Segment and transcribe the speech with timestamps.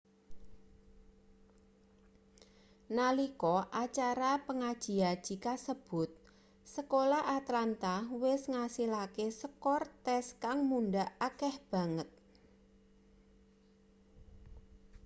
[2.97, 3.53] nalika
[3.83, 6.09] acara pangaji-aji kasebut
[6.75, 7.93] sekolah atlanta
[8.23, 12.09] wis ngasilake skor tes kang mundhak akeh banget